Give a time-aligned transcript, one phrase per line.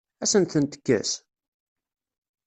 [0.23, 1.11] Ad asen-tent-tekkes?